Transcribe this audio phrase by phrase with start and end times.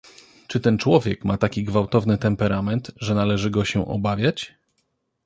[0.47, 4.55] "Czy ten człowiek ma taki gwałtowny temperament, że należy go się obawiać?"